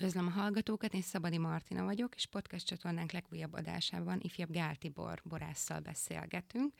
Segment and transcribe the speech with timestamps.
[0.00, 5.20] Üdvözlöm a hallgatókat, én Szabadi Martina vagyok, és podcast csatornánk legújabb adásában ifjabb Gál Tibor
[5.24, 6.72] borásszal beszélgetünk.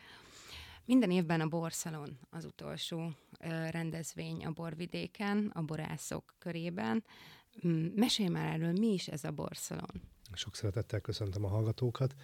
[0.84, 3.12] Minden évben a Borszalon az utolsó
[3.70, 7.04] rendezvény a borvidéken, a borászok körében.
[7.94, 10.02] Mesélj már erről, mi is ez a Borszalon?
[10.32, 12.14] Sok szeretettel köszöntöm a hallgatókat.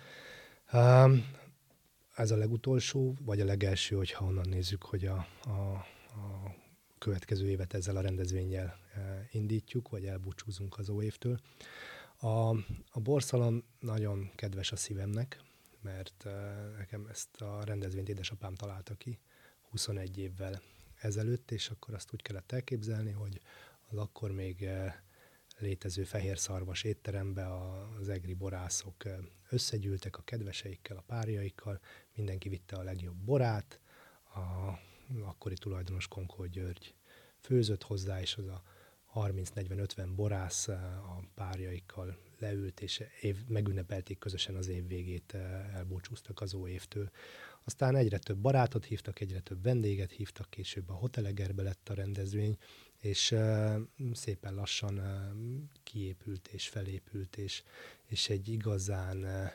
[2.14, 6.54] Ez a legutolsó, vagy a legelső, hogyha onnan nézzük, hogy a, a, a
[6.98, 11.40] következő évet ezzel a rendezvényel e, indítjuk, vagy elbúcsúzunk az évtől.
[12.16, 12.48] A,
[12.90, 15.40] a borszalon nagyon kedves a szívemnek,
[15.80, 16.30] mert e,
[16.78, 19.18] nekem ezt a rendezvényt édesapám találta ki
[19.70, 20.62] 21 évvel
[21.00, 23.40] ezelőtt, és akkor azt úgy kellett elképzelni, hogy
[23.88, 25.04] az akkor még e,
[25.58, 27.46] létező fehér szarvas étterembe
[28.00, 29.04] az egri borászok
[29.50, 31.80] összegyűltek a kedveseikkel, a párjaikkal,
[32.14, 33.80] mindenki vitte a legjobb borát,
[34.34, 34.78] a
[35.24, 36.94] akkori tulajdonos Konkó György
[37.40, 38.62] főzött hozzá, és az a
[39.14, 45.34] 30-40-50 borász a párjaikkal leült, és év, megünnepelték közösen az év végét,
[45.74, 47.10] elbúcsúztak az évtől.
[47.64, 52.56] Aztán egyre több barátot hívtak, egyre több vendéget hívtak, később a Hotelegerbe lett a rendezvény,
[53.00, 53.74] és uh,
[54.12, 55.06] szépen lassan uh,
[55.82, 57.62] kiépült és felépült, és,
[58.04, 59.52] és egy igazán uh,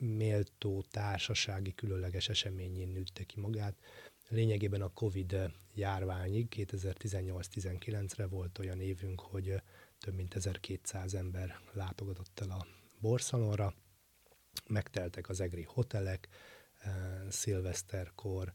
[0.00, 3.76] méltó társasági különleges eseményén nőtte ki magát.
[4.28, 5.36] Lényegében a Covid
[5.74, 9.54] járványig 2018-19-re volt olyan évünk, hogy
[9.98, 12.66] több mint 1200 ember látogatott el a
[13.00, 13.74] borszalonra,
[14.66, 16.28] megteltek az egri hotelek,
[17.28, 18.52] szilveszterkor,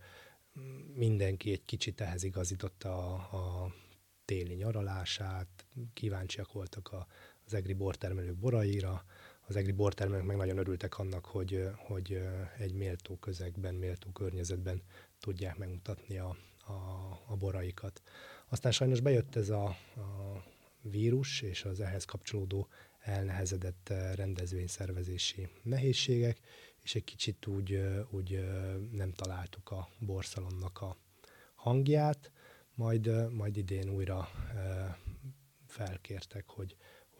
[0.93, 3.73] mindenki egy kicsit ehhez igazította a, a
[4.25, 7.07] téli nyaralását, kíváncsiak voltak a,
[7.45, 9.05] az egri bortermelők boraira,
[9.47, 12.21] az egri bortermelők meg nagyon örültek annak, hogy, hogy
[12.57, 14.81] egy méltó közegben, méltó környezetben
[15.19, 16.73] tudják megmutatni a, a,
[17.27, 18.01] a boraikat.
[18.47, 20.43] Aztán sajnos bejött ez a, a
[20.81, 22.67] vírus és az ehhez kapcsolódó
[22.99, 26.39] elnehezedett rendezvényszervezési nehézségek,
[26.81, 28.45] és egy kicsit úgy, úgy
[28.91, 30.97] nem találtuk a borszalonnak a
[31.55, 32.31] hangját,
[32.73, 34.29] majd, majd idén újra
[35.67, 36.75] felkértek, hogy,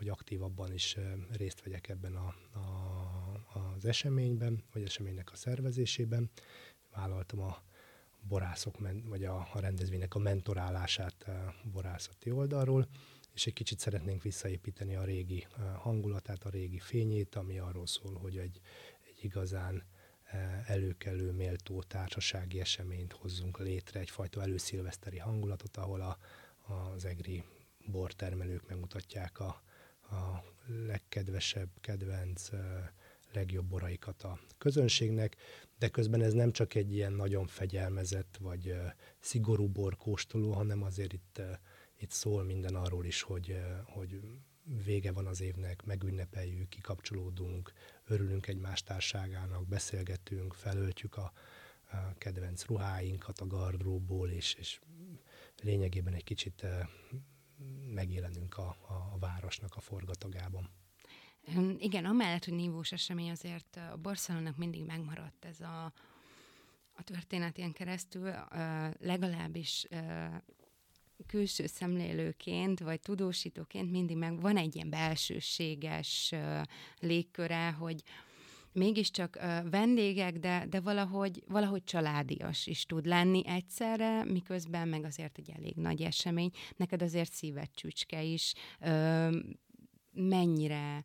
[0.06, 0.98] hogy aktívabban is
[1.32, 6.30] részt vegyek ebben a, a, az eseményben, vagy eseménynek a szervezésében.
[6.96, 7.62] Vállaltam a
[8.22, 12.88] borászok, vagy a, a rendezvénynek a mentorálását a borászati oldalról,
[13.34, 18.38] és egy kicsit szeretnénk visszaépíteni a régi hangulatát, a régi fényét, ami arról szól, hogy
[18.38, 18.60] egy,
[19.08, 19.84] egy igazán
[20.66, 26.18] előkelő, méltó társasági eseményt hozzunk létre, egyfajta előszilveszteri hangulatot, ahol a,
[26.74, 27.44] az egri
[27.86, 29.64] bortermelők megmutatják a,
[30.10, 32.50] a legkedvesebb, kedvenc,
[33.34, 35.36] legjobb boraikat a közönségnek,
[35.78, 38.76] de közben ez nem csak egy ilyen nagyon fegyelmezett vagy
[39.20, 41.42] szigorú borkóstoló, hanem azért itt,
[41.98, 44.20] itt szól minden arról is, hogy, hogy
[44.84, 47.74] vége van az évnek, megünnepeljük, kikapcsolódunk,
[48.06, 51.34] örülünk egymás társágának, beszélgetünk, felöltjük a,
[51.92, 54.80] a kedvenc ruháinkat a gardróból, és, és
[55.62, 56.66] lényegében egy kicsit
[57.94, 58.78] megjelenünk a,
[59.14, 60.70] a városnak a forgatagában.
[61.78, 65.94] Igen, amellett, hogy nívós esemény, azért a Barcelonának mindig megmaradt ez a,
[66.94, 68.34] a történetén keresztül,
[69.00, 69.88] legalábbis
[71.28, 76.34] külső szemlélőként, vagy tudósítóként mindig meg van egy ilyen belsőséges
[77.00, 78.03] légköre, hogy,
[78.75, 85.50] mégiscsak vendégek, de, de valahogy, valahogy családias is tud lenni egyszerre, miközben meg azért egy
[85.58, 86.52] elég nagy esemény.
[86.75, 88.53] Neked azért szíved csücske is.
[90.12, 91.03] Mennyire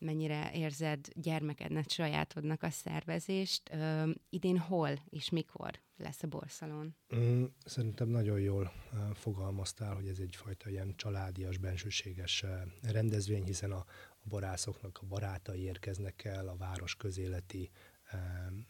[0.00, 3.70] mennyire érzed gyermekednek sajátodnak a szervezést.
[3.72, 6.94] Uh, idén hol és mikor lesz a borszalon?
[7.16, 8.72] Mm, szerintem nagyon jól
[9.14, 12.44] fogalmaztál, hogy ez egyfajta ilyen családias, bensőséges
[12.82, 13.84] rendezvény, hiszen a,
[14.24, 17.70] a borászoknak a barátai érkeznek el, a város közéleti
[18.10, 18.20] eh,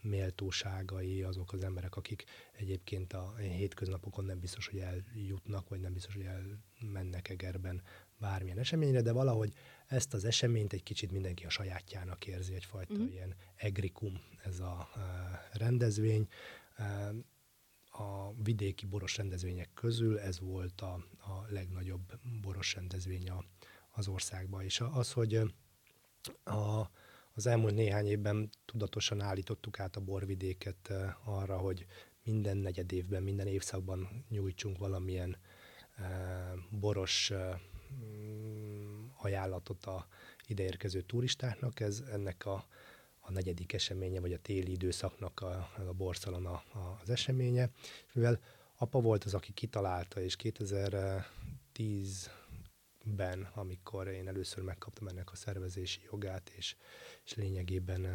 [0.01, 6.13] méltóságai, azok az emberek, akik egyébként a hétköznapokon nem biztos, hogy eljutnak, vagy nem biztos,
[6.13, 7.81] hogy elmennek Egerben
[8.17, 9.53] bármilyen eseményre, de valahogy
[9.87, 13.07] ezt az eseményt egy kicsit mindenki a sajátjának érzi, egyfajta mm.
[13.07, 15.01] ilyen egrikum ez a eh,
[15.51, 16.27] rendezvény.
[16.75, 17.09] Eh,
[17.91, 23.45] a vidéki boros rendezvények közül ez volt a, a legnagyobb boros rendezvény a,
[23.91, 24.63] az országba.
[24.63, 25.35] És az, hogy
[26.43, 26.89] a,
[27.33, 30.93] az elmúlt néhány évben tudatosan állítottuk át a borvidéket
[31.23, 31.85] arra, hogy
[32.23, 35.37] minden negyed évben, minden évszakban nyújtsunk valamilyen
[36.69, 37.31] boros
[39.17, 40.07] ajánlatot a
[40.47, 41.79] ideérkező turistáknak.
[41.79, 42.65] Ez ennek a,
[43.19, 47.69] a negyedik eseménye, vagy a téli időszaknak a, a borszalon a, a, az eseménye.
[48.07, 48.39] És mivel
[48.75, 52.29] apa volt az, aki kitalálta, és 2010
[53.03, 56.75] ben, amikor én először megkaptam ennek a szervezési jogát, és,
[57.25, 58.05] és lényegében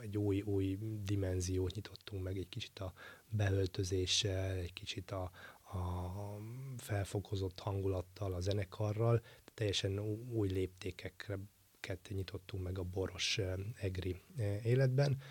[0.00, 2.92] egy új, új dimenziót nyitottunk meg, egy kicsit a
[3.28, 5.30] beöltözéssel, egy kicsit a,
[5.62, 6.38] a
[6.76, 9.22] felfokozott hangulattal, a zenekarral,
[9.54, 9.98] teljesen
[10.30, 13.40] új léptékeket nyitottunk meg a boros
[13.74, 14.22] egri
[14.62, 15.22] életben.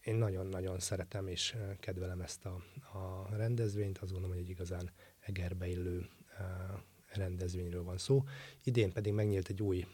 [0.00, 2.64] Én nagyon-nagyon szeretem és kedvelem ezt a,
[2.98, 4.90] a rendezvényt, azt gondolom, hogy egy igazán
[5.20, 6.08] egerbe illő
[7.16, 8.24] rendezvényről van szó.
[8.64, 9.86] Idén pedig megnyílt egy új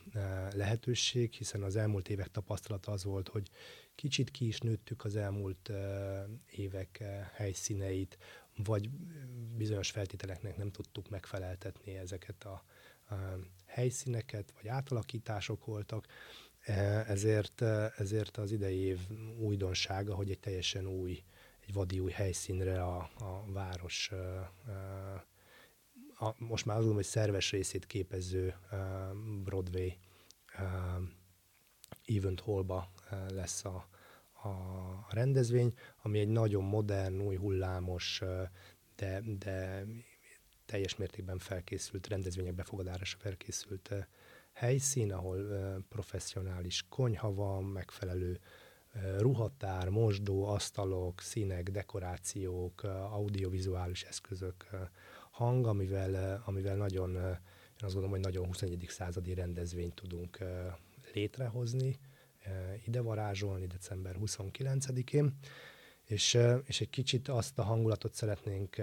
[0.52, 3.50] lehetőség, hiszen az elmúlt évek tapasztalata az volt, hogy
[3.94, 5.70] kicsit ki is nőttük az elmúlt
[6.50, 7.02] évek
[7.34, 8.18] helyszíneit,
[8.56, 8.90] vagy
[9.56, 12.64] bizonyos feltételeknek nem tudtuk megfeleltetni ezeket a,
[13.14, 13.14] a
[13.66, 16.06] helyszíneket, vagy átalakítások voltak.
[17.06, 17.62] Ezért,
[17.96, 18.98] ezért az idei év
[19.38, 21.22] újdonsága, hogy egy teljesen új,
[21.60, 24.10] egy vadi új helyszínre a, a város
[26.20, 28.78] a, most már azt gondolom, hogy szerves részét képező uh,
[29.42, 29.92] Broadway
[30.58, 33.88] uh, Event Hallba uh, lesz a,
[34.48, 38.22] a rendezvény, ami egy nagyon modern, új hullámos,
[38.96, 39.84] de, de
[40.66, 43.94] teljes mértékben felkészült, rendezvények befogadása felkészült
[44.52, 45.40] helyszín, ahol
[45.88, 48.40] professzionális konyha van, megfelelő
[49.18, 54.66] ruhatár, mosdó, asztalok, színek, dekorációk, audiovizuális eszközök,
[55.30, 58.86] hang, amivel, amivel nagyon, én azt gondolom, hogy nagyon 21.
[58.88, 60.74] századi rendezvényt tudunk eh,
[61.12, 61.98] létrehozni,
[62.86, 65.34] ide varázsolni december 29-én,
[66.04, 68.76] és, és egy kicsit azt a hangulatot szeretnénk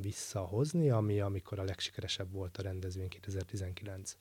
[0.00, 4.16] visszahozni, ami amikor a legsikeresebb volt a rendezvény 2019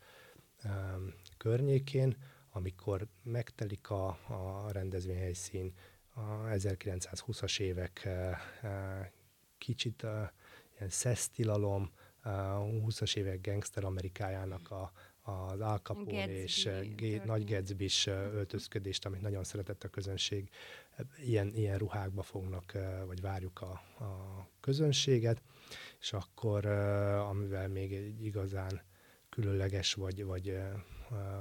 [1.38, 2.18] környékén,
[2.56, 5.74] amikor megtelik a, a rendezvényhelyszín,
[6.14, 8.10] a 1920-as évek
[9.58, 10.04] kicsit
[10.78, 11.92] ilyen szesztilalom,
[12.22, 14.92] a 20-as évek gangster Amerikájának a,
[15.22, 20.50] az Al Capone és G- Nagy gatsby öltözködést, amit nagyon szeretett a közönség.
[21.24, 22.72] Ilyen, ilyen ruhákba fognak,
[23.06, 23.72] vagy várjuk a,
[24.04, 25.42] a közönséget,
[26.00, 26.66] és akkor,
[27.30, 28.82] amivel még egy igazán
[29.30, 30.58] különleges vagy, vagy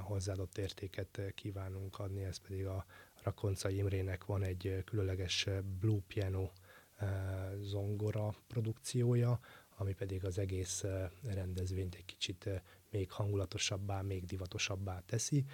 [0.01, 2.85] hozzáadott értéket kívánunk adni, ez pedig a
[3.23, 5.47] Rakonca Imrének van egy különleges
[5.79, 6.49] Blue Piano
[7.61, 9.39] zongora produkciója,
[9.77, 10.83] ami pedig az egész
[11.23, 12.49] rendezvényt egy kicsit
[12.89, 15.45] még hangulatosabbá, még divatosabbá teszi.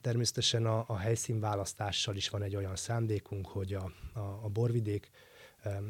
[0.00, 5.10] Természetesen a, a helyszínválasztással is van egy olyan szándékunk, hogy a, a, a borvidék,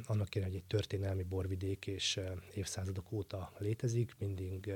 [0.07, 2.21] annak hogy egy történelmi borvidék, és
[2.55, 4.73] évszázadok óta létezik, mindig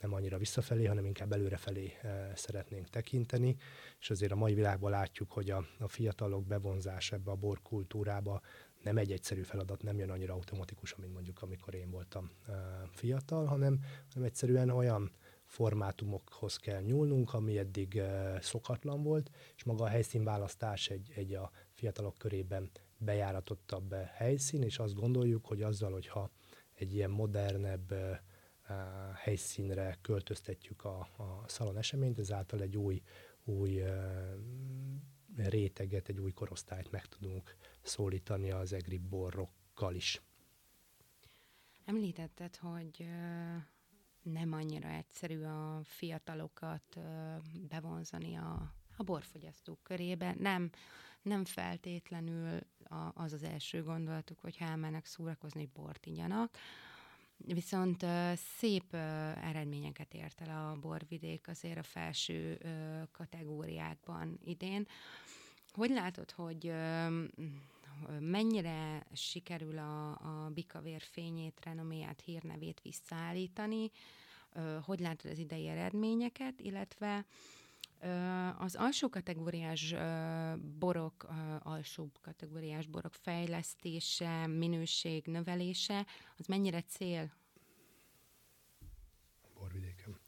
[0.00, 1.92] nem annyira visszafelé, hanem inkább előrefelé
[2.34, 3.56] szeretnénk tekinteni,
[4.00, 8.40] és azért a mai világban látjuk, hogy a, a fiatalok bevonzás ebbe a borkultúrába
[8.82, 12.54] nem egy egyszerű feladat, nem jön annyira automatikusan, mint mondjuk amikor én voltam uh,
[12.92, 13.80] fiatal, hanem,
[14.12, 15.10] hanem egyszerűen olyan
[15.44, 21.50] formátumokhoz kell nyúlnunk, ami eddig uh, szokatlan volt, és maga a helyszínválasztás egy, egy a
[21.72, 26.30] fiatalok körében bejáratottabb helyszín, és azt gondoljuk, hogy azzal, hogyha
[26.74, 27.94] egy ilyen modernebb
[29.14, 33.02] helyszínre költöztetjük a, a szalon eseményt, ezáltal egy új,
[33.44, 33.82] új
[35.36, 40.20] réteget, egy új korosztályt meg tudunk szólítani az egri borrokkal is.
[41.84, 43.06] Említetted, hogy
[44.22, 46.98] nem annyira egyszerű a fiatalokat
[47.68, 50.34] bevonzani a, a borfogyasztók körébe.
[50.38, 50.70] Nem,
[51.22, 52.60] nem feltétlenül
[53.14, 56.56] az az első gondolatuk, hogy ha elmennek szórakozni, hogy bort igyanak,
[57.46, 58.06] Viszont
[58.58, 58.94] szép
[59.42, 62.58] eredményeket ért el a borvidék azért a felső
[63.12, 64.86] kategóriákban idén.
[65.72, 66.72] Hogy látod, hogy
[68.20, 73.90] mennyire sikerül a, a Bikavér fényét, renoméját, hírnevét visszaállítani?
[74.82, 77.24] Hogy látod az idei eredményeket, illetve
[78.58, 79.94] az alsó kategóriás
[80.78, 81.28] borok,
[81.58, 86.06] alsó kategóriás borok fejlesztése, minőség növelése,
[86.38, 87.32] az mennyire cél?
[89.54, 90.18] Borvidéken.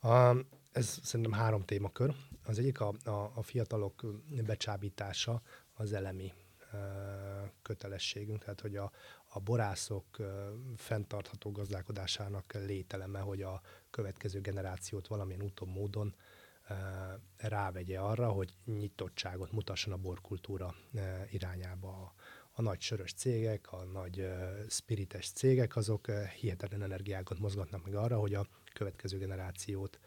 [0.00, 0.36] A,
[0.72, 2.14] ez szerintem három témakör.
[2.44, 4.04] Az egyik a, a, a fiatalok
[4.46, 5.42] becsábítása
[5.74, 6.32] az elemi
[7.62, 8.92] kötelességünk, tehát hogy a,
[9.28, 10.06] a borászok
[10.76, 16.14] fenntartható gazdálkodásának lételeme, hogy a következő generációt valamilyen úton, módon
[17.36, 20.74] rávegye arra, hogy nyitottságot mutasson a borkultúra
[21.30, 21.88] irányába.
[21.88, 22.14] A,
[22.58, 24.28] a nagy sörös cégek, a nagy
[24.68, 29.98] spirites cégek, azok hihetetlen energiákat mozgatnak meg arra, hogy a következő generációt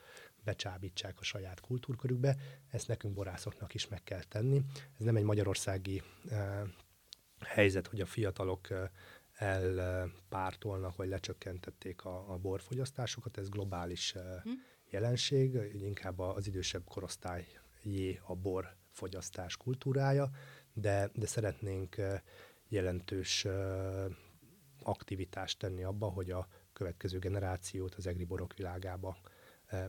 [0.44, 2.38] becsábítsák a saját kultúrkörükbe.
[2.72, 4.62] Ezt nekünk borászoknak is meg kell tenni.
[5.00, 6.02] Ez nem egy magyarországi
[7.40, 8.68] helyzet, hogy a fiatalok
[9.34, 14.12] elpártolnak, vagy lecsökkentették a, a borfogyasztásokat, ez globális
[14.44, 14.50] hm.
[14.90, 20.30] Jelenség, inkább az idősebb korosztályé a bor fogyasztás kultúrája,
[20.74, 21.96] de, de szeretnénk
[22.68, 23.48] jelentős
[24.84, 29.18] aktivitást tenni abba, hogy a következő generációt az egri borok világába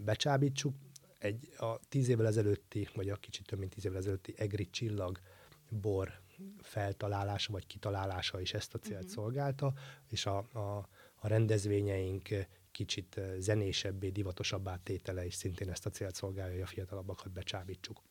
[0.01, 0.75] becsábítsuk.
[1.19, 5.21] Egy, a tíz évvel ezelőtti, vagy a kicsit több mint tíz évvel ezelőtti egri csillag
[5.69, 6.21] bor
[6.63, 9.13] feltalálása vagy kitalálása is ezt a célt uh-huh.
[9.13, 9.73] szolgálta,
[10.09, 12.29] és a, a, a rendezvényeink
[12.71, 18.03] kicsit zenésebbé, divatosabbá tétele is szintén ezt a célt szolgálja, hogy a fiatalabbakat becsábítsuk.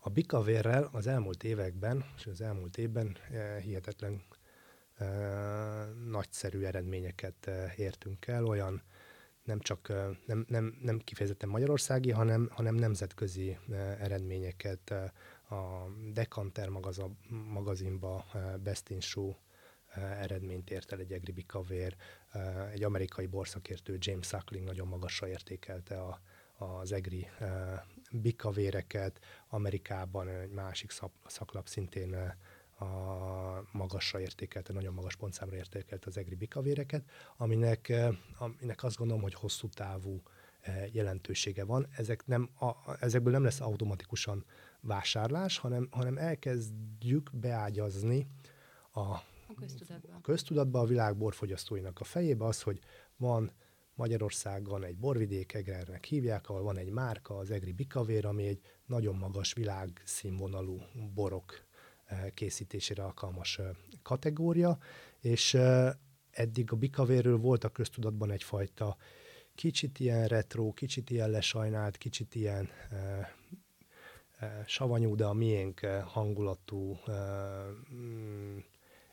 [0.00, 3.16] A bikavérrel az elmúlt években, és az elmúlt évben
[3.62, 4.22] hihetetlen
[6.04, 8.82] nagyszerű eredményeket értünk el, olyan
[9.44, 9.92] nem csak
[10.26, 13.58] nem, nem, nem kifejezetten magyarországi, hanem, hanem nemzetközi
[13.98, 14.90] eredményeket
[15.48, 16.68] a Decanter
[17.28, 18.26] magazinba
[18.62, 19.34] Best in Show
[19.96, 21.96] eredményt ért el egy egribi kavér.
[22.72, 26.20] Egy amerikai borszakértő James Suckling nagyon magasra értékelte a,
[26.64, 27.28] az egri
[28.12, 29.20] bikavéreket.
[29.48, 30.90] Amerikában egy másik
[31.26, 32.36] szaklap szintén
[32.78, 37.04] a magasra értékelte, nagyon magas pontszámra értékelte az egri bikavéreket,
[37.36, 40.22] aminek, eh, aminek azt gondolom, hogy hosszú távú
[40.60, 41.86] eh, jelentősége van.
[41.96, 44.44] Ezek nem, a, ezekből nem lesz automatikusan
[44.80, 48.26] vásárlás, hanem, hanem elkezdjük beágyazni
[48.92, 49.18] a,
[49.48, 50.14] a, köztudatba.
[50.14, 52.80] a köztudatba a világ borfogyasztóinak a fejébe az, hogy
[53.16, 53.52] van
[53.94, 59.16] Magyarországon egy borvidék, Egernek hívják, ahol van egy márka, az Egri Bikavér, ami egy nagyon
[59.16, 60.80] magas világszínvonalú
[61.14, 61.66] borok
[62.34, 63.60] készítésére alkalmas
[64.02, 64.78] kategória,
[65.20, 65.54] és
[66.30, 68.96] eddig a bikavérről volt a köztudatban egyfajta
[69.54, 72.68] kicsit ilyen retro, kicsit ilyen lesajnált, kicsit ilyen
[74.66, 76.98] savanyú, de a miénk hangulatú
[77.92, 78.58] mm,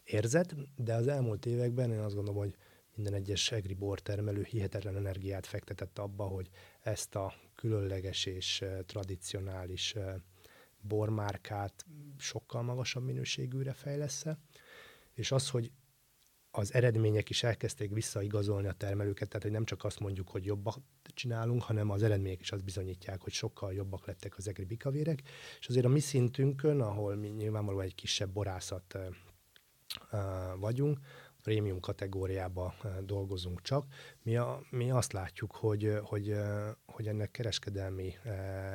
[0.05, 2.55] érzet, de az elmúlt években én azt gondolom, hogy
[2.95, 6.49] minden egyes egri bortermelő hihetetlen energiát fektetett abba, hogy
[6.81, 9.95] ezt a különleges és tradicionális
[10.79, 11.85] bormárkát
[12.17, 14.25] sokkal magasabb minőségűre fejlesz
[15.15, 15.71] és az, hogy
[16.51, 20.77] az eredmények is elkezdték visszaigazolni a termelőket, tehát hogy nem csak azt mondjuk, hogy jobbak
[21.13, 25.21] csinálunk, hanem az eredmények is azt bizonyítják, hogy sokkal jobbak lettek az egri bikavérek,
[25.59, 28.97] és azért a mi szintünkön, ahol mi nyilvánvalóan egy kisebb borászat
[30.57, 30.99] vagyunk,
[31.45, 33.85] prémium kategóriába dolgozunk csak.
[34.21, 36.35] Mi, a, mi azt látjuk, hogy, hogy,
[36.85, 38.13] hogy ennek kereskedelmi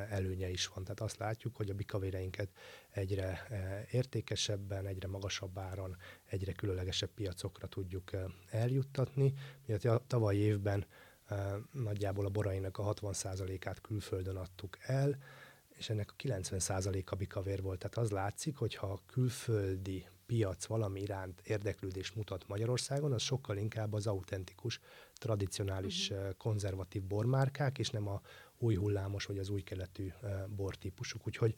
[0.09, 0.83] előnye is van.
[0.83, 2.49] Tehát azt látjuk, hogy a bikavéreinket
[2.89, 3.47] egyre
[3.91, 8.11] értékesebben, egyre magasabb áron, egyre különlegesebb piacokra tudjuk
[8.49, 9.33] eljuttatni.
[9.65, 10.85] Mi a tavalyi évben
[11.71, 15.17] nagyjából a borainak a 60%-át külföldön adtuk el,
[15.69, 17.79] és ennek a 90%-a bikavér volt.
[17.79, 23.57] Tehát az látszik, hogy ha a külföldi piac valami iránt érdeklődést mutat Magyarországon, az sokkal
[23.57, 24.79] inkább az autentikus,
[25.13, 26.35] tradicionális, uh-huh.
[26.37, 28.21] konzervatív bormárkák, és nem a
[28.57, 30.11] új hullámos vagy az új keletű
[30.55, 31.27] bortípusuk.
[31.27, 31.55] Úgyhogy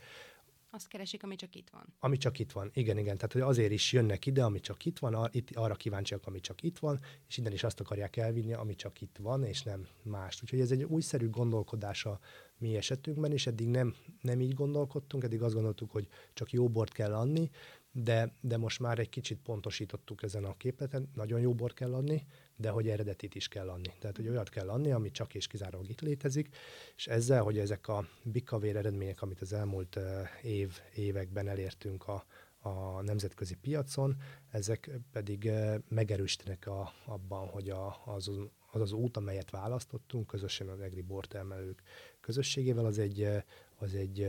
[0.70, 1.86] azt keresik, ami csak itt van.
[2.00, 3.16] Ami csak itt van, igen, igen.
[3.16, 6.64] Tehát hogy azért is jönnek ide, ami csak itt van, itt, arra kíváncsiak, ami csak
[6.64, 10.42] itt van, és innen is azt akarják elvinni, ami csak itt van, és nem más.
[10.42, 12.20] Úgyhogy ez egy újszerű gondolkodás a
[12.58, 16.92] mi esetünkben, és eddig nem, nem így gondolkodtunk, eddig azt gondoltuk, hogy csak jó bort
[16.92, 17.50] kell adni,
[17.96, 22.26] de, de most már egy kicsit pontosítottuk ezen a képleten, nagyon jó bor kell adni,
[22.56, 23.94] de hogy eredetit is kell adni.
[24.00, 26.56] Tehát, hogy olyat kell adni, ami csak és kizárólag itt létezik,
[26.96, 30.00] és ezzel, hogy ezek a bikavér eredmények, amit az elmúlt
[30.42, 32.26] év, években elértünk a,
[32.58, 34.16] a nemzetközi piacon,
[34.52, 35.52] ezek pedig
[35.90, 38.32] megerősítenek a, abban, hogy a, az,
[38.72, 41.84] az az út, amelyet választottunk, közösen az egri bortermelők
[42.20, 43.28] közösségével, az egy,
[43.76, 44.28] az egy,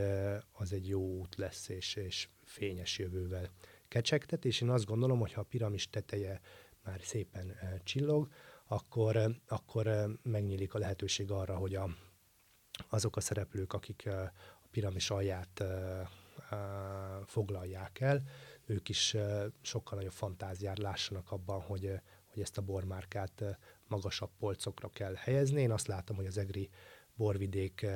[0.53, 3.51] az egy jó út lesz, és, és fényes jövővel
[3.89, 6.41] kecsegtet, és én azt gondolom, hogy ha a piramis teteje
[6.85, 8.29] már szépen csillog,
[8.67, 11.89] akkor, akkor megnyílik a lehetőség arra, hogy a,
[12.89, 14.07] azok a szereplők, akik
[14.63, 15.65] a piramis alját
[17.27, 18.23] foglalják el,
[18.67, 19.17] ők is
[19.61, 23.59] sokkal nagyobb fantáziát lássanak abban, hogy, hogy ezt a bormárkát
[23.89, 25.61] magasabb polcokra kell helyezni.
[25.61, 26.69] Én azt látom, hogy az EGRI
[27.15, 27.87] borvidék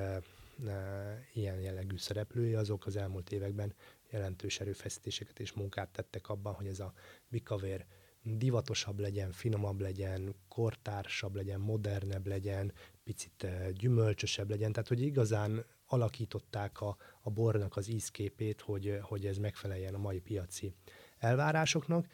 [1.33, 3.75] ilyen jellegű szereplői, azok az elmúlt években
[4.11, 6.93] jelentős erőfeszítéseket és munkát tettek abban, hogy ez a
[7.29, 7.87] bikavér
[8.23, 12.73] divatosabb legyen, finomabb legyen, kortársabb legyen, modernebb legyen,
[13.05, 19.37] picit gyümölcsösebb legyen, tehát hogy igazán alakították a, a bornak az ízképét, hogy, hogy ez
[19.37, 20.75] megfeleljen a mai piaci
[21.19, 22.07] elvárásoknak.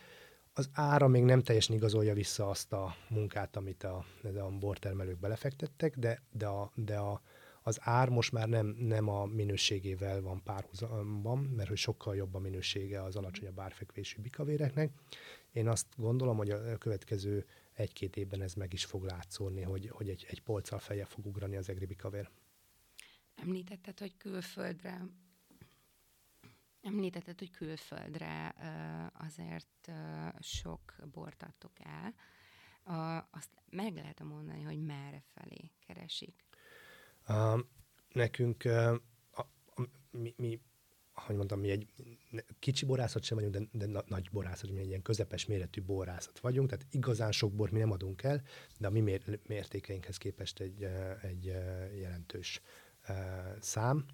[0.53, 5.99] Az ára még nem teljesen igazolja vissza azt a munkát, amit a, a bortermelők belefektettek,
[5.99, 7.23] de, de, a, de a,
[7.67, 12.39] Az ár most már nem, nem a minőségével van párhuzamban, mert hogy sokkal jobb a
[12.39, 14.93] minősége az alacsonyabb árfekvésű bikavéreknek.
[15.53, 20.09] Én azt gondolom, hogy a következő egy-két évben ez meg is fog látszódni, hogy, hogy
[20.09, 22.31] egy, egy polccal feje fog ugrani az egri bikavér.
[23.35, 25.07] Említetted, hogy külföldre
[26.83, 28.55] Említetted, hogy külföldre
[29.13, 29.91] azért
[30.41, 32.15] sok bort adtok el.
[33.31, 36.45] Azt meg lehet mondani, hogy merre felé keresik?
[38.13, 38.65] Nekünk,
[40.11, 40.61] mi, mi,
[41.13, 41.89] hogy mondtam, mi egy
[42.59, 46.39] kicsi borászat sem vagyunk, de, de na, nagy borászat, mi egy ilyen közepes méretű borászat
[46.39, 48.43] vagyunk, tehát igazán sok bort mi nem adunk el,
[48.79, 50.83] de a mi mér, mértékeinkhez képest egy,
[51.23, 51.45] egy
[51.99, 52.61] jelentős
[53.61, 54.05] szám.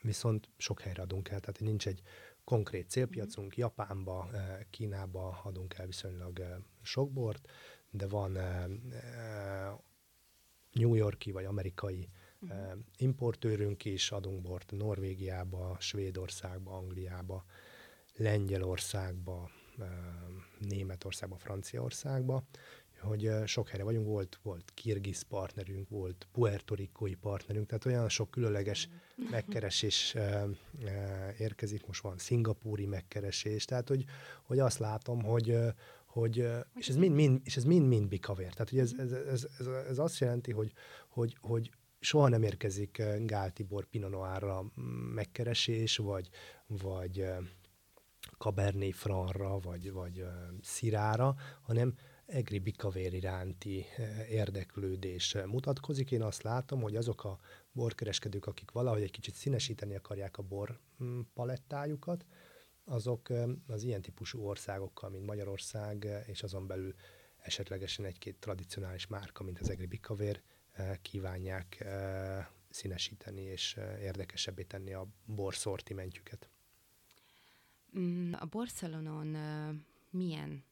[0.00, 2.02] Viszont sok helyre adunk el, tehát nincs egy
[2.44, 3.56] konkrét célpiacunk.
[3.56, 4.30] Japánba,
[4.70, 7.48] Kínába adunk el viszonylag sok bort,
[7.90, 8.38] de van
[10.72, 12.08] New Yorki vagy amerikai
[12.40, 12.78] uh-huh.
[12.96, 17.44] importőrünk is, adunk bort Norvégiába, Svédországba, Angliába,
[18.16, 19.50] Lengyelországba,
[20.58, 22.44] Németországba, Franciaországba,
[23.00, 28.88] hogy sok helyre vagyunk, volt, volt kirgiz partnerünk, volt puertorikói partnerünk, tehát olyan sok különleges
[29.30, 30.16] megkeresés
[31.38, 34.04] érkezik, most van szingapúri megkeresés, tehát hogy,
[34.42, 35.56] hogy azt látom, hogy,
[36.12, 38.52] hogy és ez mind, mind, és ez mind, mind bikavér.
[38.52, 40.72] Tehát hogy ez, ez, ez, ez, ez, azt jelenti, hogy,
[41.08, 44.72] hogy, hogy soha nem érkezik Gál Tibor Pinot Noirra
[45.14, 46.28] megkeresés, vagy,
[46.66, 47.24] vagy
[48.38, 50.24] Cabernet Franra, vagy, vagy
[50.62, 51.94] Szirára, hanem
[52.26, 53.84] egri bikavér iránti
[54.30, 56.10] érdeklődés mutatkozik.
[56.10, 57.38] Én azt látom, hogy azok a
[57.72, 62.26] borkereskedők, akik valahogy egy kicsit színesíteni akarják a bor mm, palettájukat,
[62.84, 63.28] azok
[63.66, 66.94] az ilyen típusú országokkal, mint Magyarország, és azon belül
[67.36, 70.42] esetlegesen egy-két tradicionális márka, mint az Egri Bikavér,
[71.02, 71.84] kívánják
[72.68, 76.48] színesíteni és érdekesebbé tenni a borszortimentjüket.
[77.98, 79.26] Mm, a borszalonon
[80.10, 80.64] milyen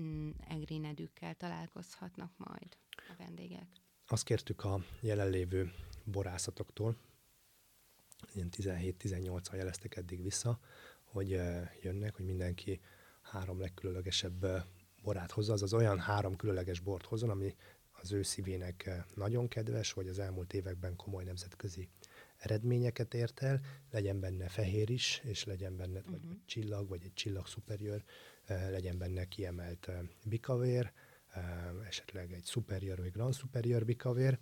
[0.00, 3.66] mm, egrinedükkel találkozhatnak majd a vendégek?
[4.06, 5.72] Azt kértük a jelenlévő
[6.04, 6.96] borászatoktól,
[8.34, 10.60] ilyen 17-18-an jeleztek eddig vissza,
[11.02, 11.28] hogy
[11.82, 12.80] jönnek, hogy mindenki
[13.22, 14.46] három legkülönlegesebb
[15.02, 17.54] borát hozza, az olyan három különleges bort hozzon, ami
[18.00, 21.88] az ő szívének nagyon kedves, vagy az elmúlt években komoly nemzetközi
[22.36, 23.60] eredményeket ért el,
[23.90, 26.12] legyen benne fehér is, és legyen benne uh-huh.
[26.12, 28.04] vagy egy csillag, vagy egy csillag superior,
[28.46, 29.90] legyen benne kiemelt
[30.24, 30.92] bikavér,
[31.86, 34.38] esetleg egy superior vagy grand superior bikavér,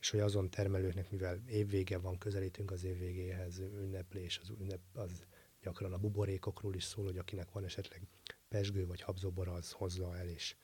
[0.00, 5.24] és hogy azon termelőknek, mivel évvége van, közelítünk az évvégéhez, ünneplés, az ünnep az
[5.62, 8.02] gyakran a buborékokról is szól, hogy akinek van esetleg
[8.48, 10.56] pesgő vagy habzóbora, az hozza el és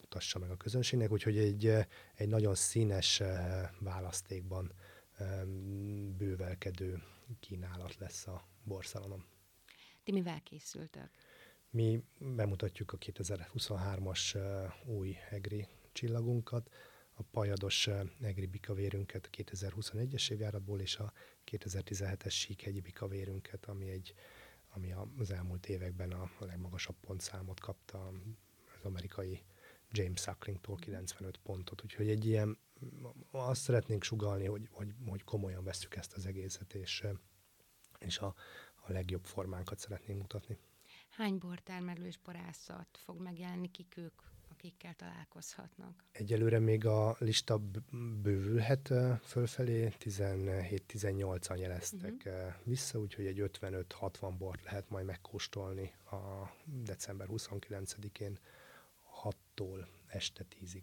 [0.00, 1.66] mutassa meg a közönségnek, úgyhogy egy,
[2.14, 3.22] egy nagyon színes
[3.78, 4.72] választékban
[6.16, 7.02] bővelkedő
[7.40, 9.24] kínálat lesz a borszalonom.
[10.02, 11.10] Ti mivel készültök?
[11.70, 14.38] Mi bemutatjuk a 2023-as
[14.84, 16.70] új egri csillagunkat,
[17.14, 17.88] a pajados
[18.20, 21.12] egri bikavérünket a 2021-es évjáratból, és a
[21.50, 24.14] 2017-es síkhegyi bikavérünket, ami egy
[24.72, 28.06] ami az elmúlt években a legmagasabb pontszámot kapta
[28.78, 29.42] az amerikai
[29.90, 31.82] James Sucklingtól 95 pontot.
[31.84, 32.58] Úgyhogy egy ilyen,
[33.30, 37.06] azt szeretnénk sugalni, hogy, hogy, hogy komolyan veszük ezt az egészet, és,
[37.98, 38.34] és a,
[38.74, 40.58] a legjobb formánkat szeretnénk mutatni.
[41.20, 44.22] Hány bortermelő és borászat fog megjelenni, kik ők?
[44.50, 46.04] akikkel találkozhatnak?
[46.12, 47.60] Egyelőre még a lista
[48.22, 52.52] bővülhet fölfelé, 17-18-an jeleztek uh-huh.
[52.64, 58.38] vissza, úgyhogy egy 55-60 bort lehet majd megkóstolni a december 29-én
[59.22, 60.82] 6-tól este 10-ig.